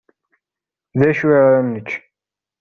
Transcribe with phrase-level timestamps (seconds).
[0.99, 1.89] D acu ara nečč?